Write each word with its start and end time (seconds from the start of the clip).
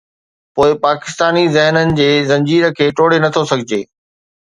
پوءِ 0.57 0.69
پاڪستاني 0.85 1.45
ذهنن 1.57 1.95
جي 2.01 2.09
زنجير 2.33 2.69
کي 2.81 2.91
ٽوڙي 2.97 3.25
نٿو 3.27 3.49
سگهجي؟ 3.53 3.83